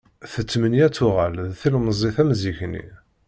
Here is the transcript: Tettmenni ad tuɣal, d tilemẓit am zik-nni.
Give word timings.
Tettmenni 0.33 0.81
ad 0.87 0.93
tuɣal, 0.95 1.33
d 1.49 1.51
tilemẓit 1.59 2.17
am 2.21 2.31
zik-nni. 2.41 2.85